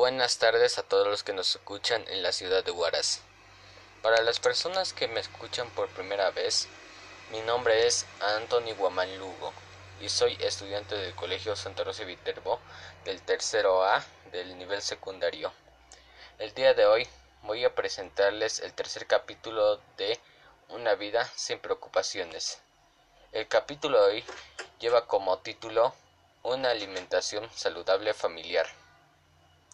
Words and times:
Buenas 0.00 0.38
tardes 0.38 0.78
a 0.78 0.82
todos 0.82 1.06
los 1.06 1.22
que 1.22 1.34
nos 1.34 1.56
escuchan 1.56 2.02
en 2.08 2.22
la 2.22 2.32
ciudad 2.32 2.64
de 2.64 2.70
Huaraz. 2.70 3.20
Para 4.00 4.22
las 4.22 4.40
personas 4.40 4.94
que 4.94 5.08
me 5.08 5.20
escuchan 5.20 5.68
por 5.72 5.90
primera 5.90 6.30
vez, 6.30 6.68
mi 7.30 7.42
nombre 7.42 7.86
es 7.86 8.06
Anthony 8.38 8.72
Guamán 8.78 9.18
Lugo 9.18 9.52
y 10.00 10.08
soy 10.08 10.38
estudiante 10.40 10.94
del 10.94 11.14
Colegio 11.14 11.54
Santa 11.54 11.84
Rosa 11.84 12.04
Viterbo 12.04 12.60
del 13.04 13.20
tercero 13.20 13.84
A 13.84 14.02
del 14.32 14.56
nivel 14.56 14.80
secundario. 14.80 15.52
El 16.38 16.54
día 16.54 16.72
de 16.72 16.86
hoy 16.86 17.06
voy 17.42 17.66
a 17.66 17.74
presentarles 17.74 18.60
el 18.60 18.72
tercer 18.72 19.06
capítulo 19.06 19.82
de 19.98 20.18
Una 20.70 20.94
vida 20.94 21.30
sin 21.36 21.58
preocupaciones. 21.58 22.58
El 23.32 23.48
capítulo 23.48 24.02
de 24.02 24.12
hoy 24.14 24.24
lleva 24.78 25.06
como 25.06 25.40
título 25.40 25.94
Una 26.42 26.70
alimentación 26.70 27.50
saludable 27.54 28.14
familiar 28.14 28.79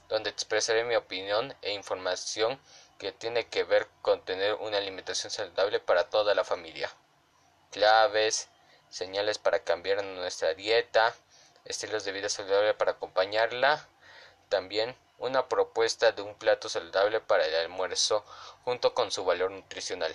donde 0.09 0.31
expresaré 0.31 0.85
mi 0.85 0.95
opinión 0.95 1.55
e 1.63 1.73
información 1.73 2.61
que 2.99 3.13
tiene 3.13 3.49
que 3.49 3.65
ver 3.65 3.89
con 4.03 4.25
tener 4.25 4.55
una 4.55 4.79
alimentación 4.79 5.31
saludable 5.31 5.81
para 5.81 6.09
toda 6.09 6.35
la 6.35 6.45
familia. 6.45 6.91
Claves, 7.71 8.49
señales 8.89 9.39
para 9.39 9.61
cambiar 9.61 10.03
nuestra 10.05 10.55
dieta, 10.55 11.15
estilos 11.65 12.05
de 12.05 12.13
vida 12.13 12.29
saludable 12.29 12.75
para 12.75 12.93
acompañarla, 12.93 13.89
también 14.49 14.97
una 15.19 15.49
propuesta 15.49 16.13
de 16.13 16.23
un 16.23 16.35
plato 16.35 16.69
saludable 16.69 17.21
para 17.21 17.47
el 17.47 17.55
almuerzo 17.55 18.25
junto 18.65 18.95
con 18.95 19.11
su 19.11 19.25
valor 19.25 19.51
nutricional. 19.51 20.15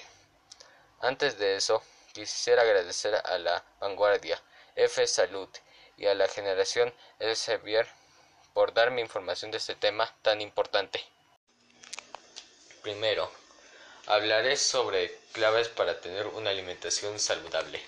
Antes 0.99 1.37
de 1.37 1.55
eso, 1.55 1.83
quisiera 2.13 2.61
agradecer 2.61 3.15
a 3.15 3.37
la 3.37 3.63
vanguardia 3.79 4.41
F 4.75 5.05
Salud 5.07 5.49
y 5.97 6.07
a 6.07 6.15
la 6.15 6.27
generación 6.27 6.93
Elsevier 7.19 7.87
por 8.53 8.73
darme 8.73 9.01
información 9.01 9.51
de 9.51 9.57
este 9.57 9.75
tema 9.75 10.13
tan 10.21 10.41
importante. 10.41 11.03
Primero, 12.81 13.31
hablaré 14.07 14.57
sobre 14.57 15.17
claves 15.31 15.67
para 15.69 16.01
tener 16.01 16.27
una 16.27 16.49
alimentación 16.49 17.19
saludable. 17.19 17.81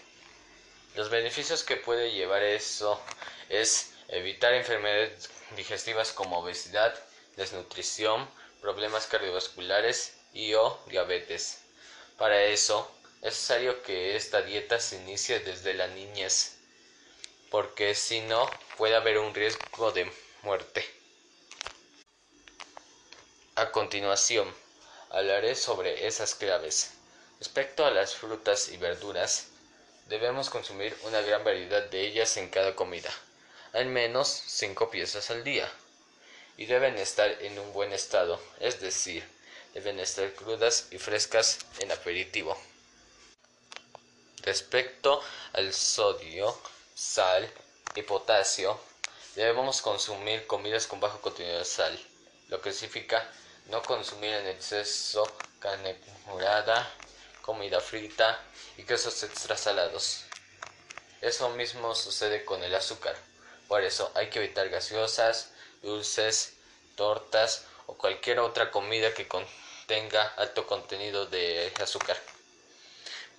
Los 0.95 1.09
beneficios 1.09 1.63
que 1.63 1.75
puede 1.75 2.11
llevar 2.11 2.43
eso 2.43 3.01
es 3.49 3.93
evitar 4.07 4.53
enfermedades 4.53 5.29
digestivas 5.55 6.11
como 6.11 6.39
obesidad, 6.39 6.93
desnutrición, 7.35 8.29
problemas 8.61 9.07
cardiovasculares 9.07 10.15
y 10.33 10.53
o 10.53 10.79
diabetes. 10.87 11.59
Para 12.17 12.43
eso 12.43 12.89
es 13.17 13.33
necesario 13.33 13.81
que 13.81 14.15
esta 14.15 14.41
dieta 14.41 14.79
se 14.79 14.97
inicie 14.97 15.39
desde 15.39 15.73
la 15.73 15.87
niñez, 15.87 16.57
porque 17.49 17.95
si 17.95 18.21
no 18.21 18.49
puede 18.77 18.95
haber 18.95 19.17
un 19.17 19.33
riesgo 19.33 19.91
de 19.91 20.11
muerte. 20.43 20.85
A 23.55 23.71
continuación, 23.71 24.53
hablaré 25.09 25.55
sobre 25.55 26.05
esas 26.05 26.35
claves. 26.35 26.91
Respecto 27.39 27.85
a 27.85 27.91
las 27.91 28.15
frutas 28.15 28.67
y 28.67 28.77
verduras, 28.77 29.47
debemos 30.07 30.49
consumir 30.49 30.97
una 31.03 31.21
gran 31.21 31.45
variedad 31.45 31.83
de 31.89 32.01
ellas 32.01 32.35
en 32.35 32.49
cada 32.49 32.75
comida, 32.75 33.09
al 33.71 33.85
menos 33.85 34.27
5 34.27 34.91
piezas 34.91 35.29
al 35.31 35.45
día, 35.45 35.71
y 36.57 36.65
deben 36.65 36.97
estar 36.97 37.29
en 37.41 37.57
un 37.57 37.71
buen 37.71 37.93
estado, 37.93 38.37
es 38.59 38.81
decir, 38.81 39.23
deben 39.73 39.99
estar 40.01 40.33
crudas 40.33 40.87
y 40.91 40.97
frescas 40.97 41.59
en 41.79 41.91
aperitivo. 41.93 42.57
Respecto 44.41 45.21
al 45.53 45.73
sodio, 45.73 46.59
sal 46.93 47.49
y 47.95 48.01
potasio, 48.01 48.77
Debemos 49.35 49.81
consumir 49.81 50.45
comidas 50.45 50.85
con 50.85 50.99
bajo 50.99 51.19
contenido 51.19 51.57
de 51.57 51.65
sal, 51.65 51.99
lo 52.49 52.61
que 52.61 52.71
significa 52.71 53.27
no 53.65 53.81
consumir 53.81 54.31
en 54.31 54.47
exceso 54.47 55.23
carne 55.59 55.97
morada, 56.27 56.87
comida 57.41 57.81
frita 57.81 58.39
y 58.77 58.83
quesos 58.83 59.23
extra 59.23 59.57
salados. 59.57 60.25
Eso 61.19 61.49
mismo 61.49 61.95
sucede 61.95 62.45
con 62.45 62.61
el 62.63 62.75
azúcar. 62.75 63.15
Por 63.67 63.83
eso 63.83 64.11
hay 64.13 64.29
que 64.29 64.37
evitar 64.37 64.69
gaseosas, 64.69 65.49
dulces, 65.81 66.53
tortas 66.95 67.65
o 67.87 67.95
cualquier 67.95 68.39
otra 68.39 68.69
comida 68.69 69.15
que 69.15 69.27
contenga 69.27 70.27
alto 70.37 70.67
contenido 70.67 71.25
de 71.25 71.73
azúcar. 71.81 72.17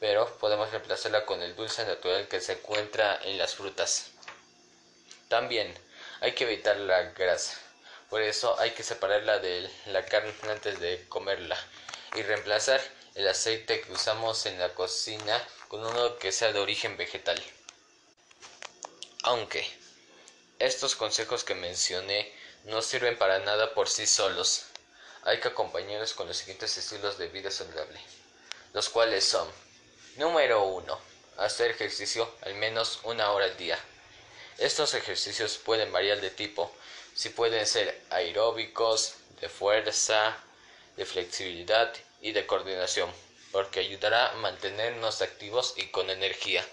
Pero 0.00 0.26
podemos 0.38 0.72
reemplazarla 0.72 1.24
con 1.24 1.40
el 1.40 1.54
dulce 1.54 1.84
natural 1.84 2.26
que 2.26 2.40
se 2.40 2.54
encuentra 2.54 3.20
en 3.22 3.38
las 3.38 3.54
frutas. 3.54 4.10
También 5.28 5.83
hay 6.24 6.32
que 6.32 6.44
evitar 6.44 6.78
la 6.78 7.02
grasa. 7.10 7.52
Por 8.08 8.22
eso 8.22 8.58
hay 8.58 8.70
que 8.70 8.82
separarla 8.82 9.40
de 9.40 9.70
la 9.88 10.06
carne 10.06 10.32
antes 10.48 10.80
de 10.80 11.04
comerla 11.10 11.54
y 12.14 12.22
reemplazar 12.22 12.80
el 13.14 13.28
aceite 13.28 13.82
que 13.82 13.92
usamos 13.92 14.46
en 14.46 14.58
la 14.58 14.72
cocina 14.72 15.38
con 15.68 15.84
uno 15.84 16.16
que 16.16 16.32
sea 16.32 16.50
de 16.50 16.60
origen 16.60 16.96
vegetal. 16.96 17.38
Aunque 19.24 19.68
estos 20.58 20.96
consejos 20.96 21.44
que 21.44 21.54
mencioné 21.54 22.34
no 22.64 22.80
sirven 22.80 23.18
para 23.18 23.40
nada 23.40 23.74
por 23.74 23.90
sí 23.90 24.06
solos, 24.06 24.64
hay 25.24 25.40
que 25.40 25.48
acompañarlos 25.48 26.14
con 26.14 26.26
los 26.26 26.38
siguientes 26.38 26.78
estilos 26.78 27.18
de 27.18 27.28
vida 27.28 27.50
saludable, 27.50 28.00
los 28.72 28.88
cuales 28.88 29.24
son 29.24 29.46
número 30.16 30.64
1. 30.64 30.98
Hacer 31.36 31.72
ejercicio 31.72 32.34
al 32.40 32.54
menos 32.54 33.00
una 33.02 33.30
hora 33.30 33.44
al 33.44 33.56
día. 33.58 33.78
Estos 34.58 34.94
ejercicios 34.94 35.58
pueden 35.58 35.92
variar 35.92 36.20
de 36.20 36.30
tipo, 36.30 36.70
si 37.14 37.28
pueden 37.30 37.66
ser 37.66 38.00
aeróbicos, 38.10 39.14
de 39.40 39.48
fuerza, 39.48 40.36
de 40.96 41.04
flexibilidad 41.04 41.92
y 42.20 42.32
de 42.32 42.46
coordinación, 42.46 43.10
porque 43.52 43.80
ayudará 43.80 44.30
a 44.30 44.36
mantenernos 44.36 45.22
activos 45.22 45.74
y 45.76 45.86
con 45.88 46.08
energía. 46.08 46.64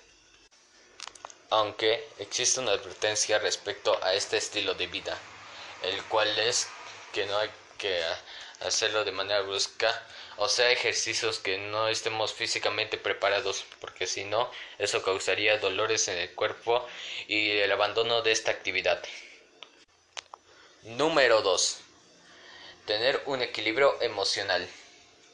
Aunque 1.50 2.08
existe 2.20 2.60
una 2.60 2.72
advertencia 2.72 3.40
respecto 3.40 4.02
a 4.04 4.14
este 4.14 4.38
estilo 4.38 4.74
de 4.76 4.88
vida, 4.88 5.18
el 5.82 6.04
cual 6.06 6.30
es 6.40 6.68
que 7.12 7.26
no 7.26 7.38
hay 7.38 7.50
que 7.78 8.02
hacerlo 8.62 9.04
de 9.04 9.12
manera 9.12 9.42
brusca 9.42 10.08
o 10.38 10.50
sea 10.50 10.72
ejercicios 10.72 11.40
que 11.40 11.58
no 11.58 11.88
estemos 11.88 12.34
físicamente 12.34 12.98
preparados 12.98 13.66
porque 13.80 14.08
si 14.08 14.24
no 14.24 14.50
eso 14.80 15.04
causaría 15.04 15.58
dolores 15.58 16.08
en 16.08 16.18
el 16.18 16.34
cuerpo 16.34 16.88
y 17.28 17.52
el 17.52 17.72
abandono 17.72 18.22
de 18.22 18.32
esta 18.32 18.52
actividad. 18.52 19.04
Número 20.84 21.42
2. 21.42 21.78
Tener 22.86 23.22
un 23.28 23.42
equilibrio 23.42 24.02
emocional. 24.02 24.68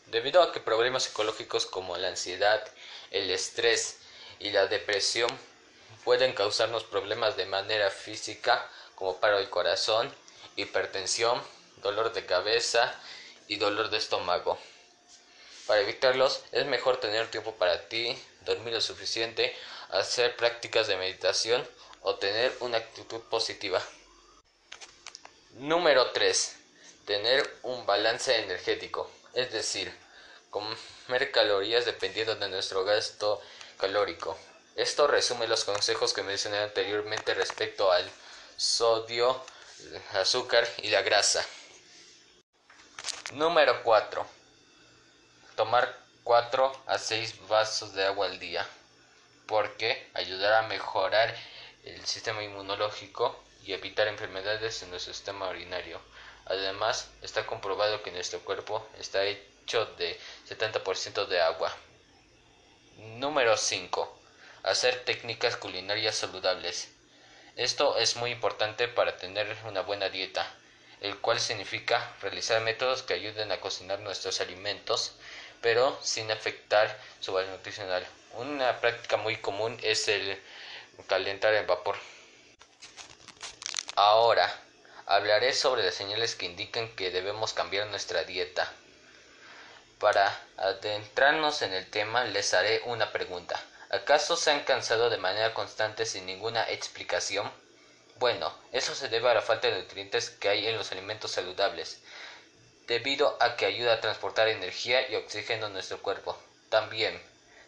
Debido 0.08 0.42
a 0.42 0.52
que 0.52 0.60
problemas 0.60 1.04
psicológicos 1.04 1.66
como 1.66 1.98
la 1.98 2.10
ansiedad, 2.10 2.66
el 3.12 3.32
estrés 3.32 4.00
y 4.40 4.52
la 4.52 4.68
depresión 4.68 5.30
pueden 6.04 6.34
causarnos 6.34 6.84
problemas 6.84 7.38
de 7.38 7.46
manera 7.46 7.92
física 7.92 8.70
como 8.96 9.18
paro 9.18 9.38
del 9.38 9.50
corazón, 9.50 10.14
hipertensión, 10.56 11.42
dolor 11.78 12.14
de 12.14 12.26
cabeza 12.26 12.94
y 13.48 13.58
dolor 13.58 13.90
de 13.90 13.98
estómago. 13.98 14.58
Para 15.68 15.82
evitarlos 15.82 16.44
es 16.54 16.66
mejor 16.66 16.98
tener 16.98 17.30
tiempo 17.30 17.54
para 17.56 17.90
ti, 17.90 18.18
dormir 18.46 18.74
lo 18.74 18.80
suficiente, 18.80 19.54
hacer 19.90 20.38
prácticas 20.38 20.88
de 20.88 20.96
meditación 20.96 21.68
o 22.02 22.16
tener 22.16 22.56
una 22.62 22.78
actitud 22.78 23.20
positiva. 23.30 23.84
Número 25.56 26.12
3. 26.12 26.56
Tener 27.06 27.58
un 27.64 27.86
balance 27.86 28.38
energético, 28.38 29.12
es 29.34 29.52
decir, 29.52 29.94
comer 30.50 31.32
calorías 31.32 31.84
dependiendo 31.84 32.36
de 32.36 32.48
nuestro 32.48 32.86
gasto 32.86 33.42
calórico. 33.78 34.38
Esto 34.78 35.06
resume 35.08 35.48
los 35.48 35.66
consejos 35.66 36.14
que 36.14 36.24
mencioné 36.24 36.60
anteriormente 36.60 37.34
respecto 37.34 37.92
al 37.92 38.10
sodio, 38.56 39.44
azúcar 40.14 40.66
y 40.78 40.90
la 40.90 41.02
grasa. 41.02 41.46
Número 43.34 43.84
4 43.84 44.37
Tomar 45.58 45.92
4 46.24 46.84
a 46.86 47.00
6 47.00 47.48
vasos 47.48 47.94
de 47.94 48.06
agua 48.06 48.28
al 48.28 48.38
día, 48.38 48.64
porque 49.48 50.08
ayudará 50.14 50.60
a 50.60 50.68
mejorar 50.68 51.36
el 51.84 52.06
sistema 52.06 52.44
inmunológico 52.44 53.44
y 53.64 53.74
evitar 53.74 54.08
enfermedades 54.08 54.84
en 54.84 54.92
nuestro 54.92 55.16
sistema 55.16 55.50
urinario. 55.50 56.00
Además, 56.46 57.10
está 57.24 57.48
comprobado 57.48 58.04
que 58.04 58.12
nuestro 58.12 58.40
cuerpo 58.42 58.88
está 59.00 59.26
hecho 59.26 59.88
de 59.98 60.20
70% 60.48 61.26
de 61.26 61.42
agua. 61.42 61.76
Número 62.98 63.58
5. 63.58 64.20
Hacer 64.62 65.06
técnicas 65.06 65.58
culinarias 65.58 66.18
saludables. 66.18 66.94
Esto 67.56 67.98
es 67.98 68.16
muy 68.16 68.30
importante 68.30 68.88
para 68.88 69.18
tener 69.18 69.58
una 69.66 69.82
buena 69.82 70.10
dieta, 70.10 70.46
el 71.02 71.18
cual 71.18 71.40
significa 71.40 72.14
realizar 72.22 72.62
métodos 72.62 73.02
que 73.02 73.16
ayuden 73.16 73.52
a 73.52 73.60
cocinar 73.60 74.00
nuestros 74.02 74.40
alimentos 74.40 75.16
pero 75.62 75.98
sin 76.02 76.32
afectar 76.32 76.98
su 77.20 77.34
valor 77.34 77.52
nutricional. 77.52 78.06
Una 78.36 78.80
práctica 78.80 79.18
muy 79.18 79.38
común 79.38 79.78
es 79.82 80.08
el 80.08 80.42
calentar 81.08 81.54
en 81.54 81.68
vapor. 81.68 81.98
Ahora, 83.96 84.52
Hablaré 85.10 85.54
sobre 85.54 85.84
las 85.84 85.96
señales 85.96 86.36
que 86.36 86.48
indican 86.48 86.94
que 86.94 87.12
debemos 87.12 87.54
cambiar 87.54 87.88
nuestra 87.88 88.26
dieta. 88.26 88.70
Para 90.00 90.38
adentrarnos 90.58 91.62
en 91.62 91.72
el 91.72 91.90
tema 91.90 92.26
les 92.26 92.54
haré 92.54 92.82
una 92.84 93.14
pregunta. 93.14 93.58
¿Acaso 93.90 94.36
se 94.36 94.52
han 94.52 94.66
cansado 94.66 95.10
de 95.10 95.16
manera 95.16 95.54
constante 95.54 96.06
sin 96.06 96.26
ninguna 96.26 96.70
explicación? 96.70 97.50
Bueno, 98.20 98.54
eso 98.74 98.94
se 98.96 99.08
debe 99.08 99.30
a 99.30 99.36
la 99.36 99.42
falta 99.42 99.70
de 99.70 99.80
nutrientes 99.80 100.30
que 100.30 100.50
hay 100.50 100.68
en 100.68 100.76
los 100.78 100.92
alimentos 100.92 101.32
saludables, 101.32 102.02
debido 102.88 103.38
a 103.42 103.58
que 103.58 103.66
ayuda 103.66 103.94
a 103.94 104.02
transportar 104.02 104.48
energía 104.48 105.10
y 105.10 105.16
oxígeno 105.16 105.68
en 105.68 105.74
nuestro 105.74 106.02
cuerpo. 106.02 106.38
También, 106.70 107.22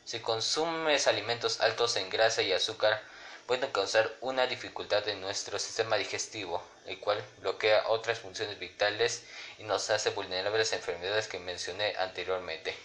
si 0.06 0.20
consumes 0.22 1.08
alimentos 1.08 1.60
altos 1.60 1.98
en 1.98 2.10
grasa 2.10 2.42
y 2.42 2.54
azúcar, 2.54 3.02
pueden 3.46 3.72
causar 3.72 4.16
una 4.22 4.48
dificultad 4.48 5.08
en 5.10 5.22
nuestro 5.22 5.60
sistema 5.60 5.98
digestivo, 5.98 6.64
el 6.86 7.00
cual 7.00 7.24
bloquea 7.42 7.88
otras 7.88 8.20
funciones 8.20 8.60
vitales 8.60 9.24
y 9.58 9.64
nos 9.64 9.90
hace 9.90 10.12
vulnerables 10.12 10.72
a 10.72 10.78
enfermedades 10.78 11.28
que 11.28 11.40
mencioné 11.40 11.96
anteriormente. 11.98 12.76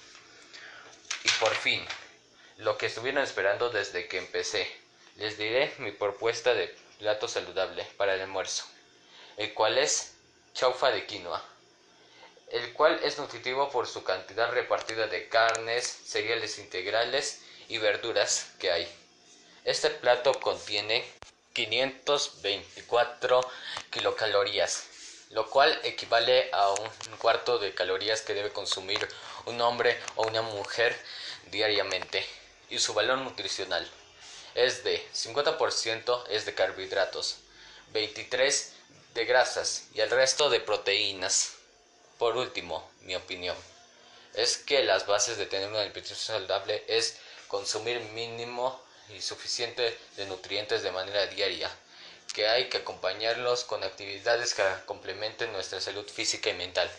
Y 1.22 1.28
por 1.38 1.54
fin, 1.54 1.86
lo 2.56 2.76
que 2.78 2.86
estuvieron 2.86 3.22
esperando 3.22 3.70
desde 3.70 4.08
que 4.08 4.18
empecé, 4.18 4.70
les 5.16 5.38
diré 5.38 5.72
mi 5.78 5.92
propuesta 5.92 6.52
de 6.54 6.74
plato 6.98 7.28
saludable 7.28 7.84
para 7.96 8.14
el 8.14 8.22
almuerzo, 8.22 8.64
el 9.36 9.54
cual 9.54 9.78
es 9.78 10.14
chaufa 10.54 10.90
de 10.90 11.06
quinoa, 11.06 11.44
el 12.54 12.72
cual 12.72 13.00
es 13.02 13.18
nutritivo 13.18 13.68
por 13.68 13.88
su 13.88 14.04
cantidad 14.04 14.48
repartida 14.52 15.08
de 15.08 15.28
carnes, 15.28 15.84
cereales 16.06 16.60
integrales 16.60 17.40
y 17.66 17.78
verduras 17.78 18.52
que 18.60 18.70
hay. 18.70 18.88
Este 19.64 19.90
plato 19.90 20.32
contiene 20.40 21.04
524 21.52 23.50
kilocalorías, 23.90 24.84
lo 25.30 25.50
cual 25.50 25.76
equivale 25.82 26.48
a 26.52 26.70
un 26.70 27.16
cuarto 27.18 27.58
de 27.58 27.74
calorías 27.74 28.20
que 28.20 28.34
debe 28.34 28.52
consumir 28.52 29.08
un 29.46 29.60
hombre 29.60 29.98
o 30.14 30.24
una 30.28 30.42
mujer 30.42 30.96
diariamente. 31.50 32.24
Y 32.70 32.78
su 32.78 32.94
valor 32.94 33.18
nutricional 33.18 33.90
es 34.54 34.84
de 34.84 35.04
50% 35.12 36.28
es 36.28 36.46
de 36.46 36.54
carbohidratos, 36.54 37.38
23 37.92 38.72
de 39.14 39.24
grasas 39.24 39.88
y 39.92 40.02
el 40.02 40.10
resto 40.10 40.50
de 40.50 40.60
proteínas. 40.60 41.63
Por 42.18 42.36
último, 42.36 42.88
mi 43.00 43.16
opinión 43.16 43.56
es 44.34 44.56
que 44.56 44.82
las 44.82 45.06
bases 45.06 45.36
de 45.36 45.46
tener 45.46 45.68
una 45.68 45.80
alimentación 45.80 46.18
saludable 46.18 46.84
es 46.88 47.18
consumir 47.48 48.00
mínimo 48.00 48.80
y 49.08 49.20
suficiente 49.20 49.98
de 50.16 50.26
nutrientes 50.26 50.82
de 50.82 50.90
manera 50.90 51.26
diaria, 51.26 51.70
que 52.32 52.48
hay 52.48 52.68
que 52.68 52.78
acompañarlos 52.78 53.64
con 53.64 53.84
actividades 53.84 54.54
que 54.54 54.64
complementen 54.86 55.52
nuestra 55.52 55.80
salud 55.80 56.08
física 56.08 56.50
y 56.50 56.54
mental. 56.54 56.90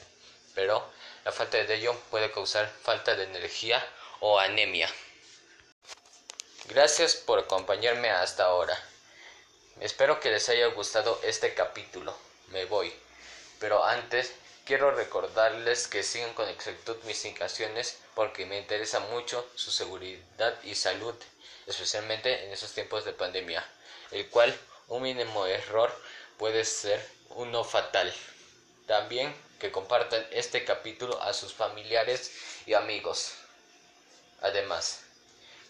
Pero 0.54 0.88
la 1.26 1.32
falta 1.32 1.58
de 1.58 1.76
ello 1.76 1.94
puede 2.10 2.32
causar 2.32 2.72
falta 2.84 3.16
de 3.16 3.24
energía 3.24 3.86
o 4.22 4.40
anemia. 4.40 4.90
Gracias 6.66 7.16
por 7.16 7.40
acompañarme 7.40 8.10
hasta 8.10 8.46
ahora. 8.46 8.82
Espero 9.82 10.20
que 10.20 10.32
les 10.32 10.48
haya 10.50 10.68
gustado 10.68 11.20
este 11.24 11.54
capítulo. 11.54 12.18
Me 12.48 12.66
voy. 12.66 12.94
Pero 13.60 13.84
antes 13.84 14.34
quiero 14.66 14.92
recordarles 14.92 15.88
que 15.88 16.04
sigan 16.04 16.34
con 16.34 16.50
exactitud 16.50 16.98
mis 17.04 17.24
indicaciones 17.24 18.00
porque 18.16 18.46
me 18.46 18.58
interesa 18.58 19.00
mucho 19.00 19.48
su 19.56 19.72
seguridad 19.72 20.62
y 20.64 20.76
salud 20.76 21.16
especialmente 21.68 22.46
en 22.46 22.52
esos 22.52 22.74
tiempos 22.74 23.06
de 23.06 23.14
pandemia, 23.14 23.64
el 24.12 24.28
cual 24.30 24.56
un 24.88 25.04
mínimo 25.04 25.46
error 25.46 25.92
puede 26.38 26.66
ser 26.66 27.04
uno 27.30 27.64
fatal. 27.64 28.14
También 28.88 29.34
que 29.60 29.72
compartan 29.72 30.26
este 30.32 30.64
capítulo 30.64 31.22
a 31.22 31.34
sus 31.34 31.54
familiares 31.54 32.32
y 32.66 32.74
amigos. 32.74 33.34
Además, 34.42 35.02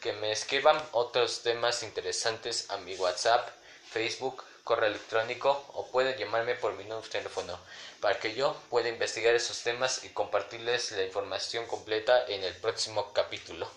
que 0.02 0.14
me 0.14 0.32
escriban 0.32 0.82
otros 0.92 1.44
temas 1.44 1.84
interesantes 1.84 2.70
a 2.70 2.78
mi 2.78 2.96
WhatsApp, 2.96 3.50
Facebook, 3.90 4.44
correo 4.66 4.90
electrónico 4.90 5.64
o 5.74 5.88
pueden 5.92 6.18
llamarme 6.18 6.56
por 6.56 6.74
mi 6.74 6.84
número 6.84 7.04
de 7.04 7.10
teléfono 7.10 7.58
para 8.02 8.20
que 8.20 8.34
yo 8.34 8.60
pueda 8.70 8.90
investigar 8.90 9.36
esos 9.36 9.62
temas 9.62 10.04
y 10.04 10.10
compartirles 10.10 10.92
la 10.92 11.04
información 11.04 11.68
completa 11.68 12.26
en 12.28 12.44
el 12.44 12.54
próximo 12.56 13.14
capítulo. 13.14 13.70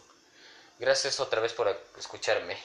Gracias 0.78 1.20
otra 1.20 1.42
vez 1.42 1.52
por 1.52 1.68
escucharme. 1.98 2.56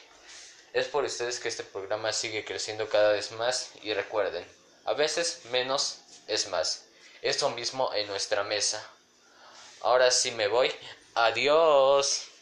Es 0.72 0.88
por 0.88 1.04
ustedes 1.04 1.40
que 1.40 1.50
este 1.50 1.64
programa 1.64 2.14
sigue 2.14 2.46
creciendo 2.46 2.88
cada 2.88 3.12
vez 3.12 3.32
más 3.34 3.72
y 3.82 3.94
recuerden, 3.94 4.48
a 4.86 4.94
veces 4.94 5.42
menos 5.52 6.00
es 6.28 6.48
más. 6.48 6.86
Eso 7.22 7.50
mismo 7.50 7.94
en 7.94 8.08
nuestra 8.08 8.44
mesa. 8.44 8.82
Ahora 9.82 10.12
sí 10.12 10.32
me 10.32 10.48
voy. 10.48 10.74
Adiós. 11.14 12.33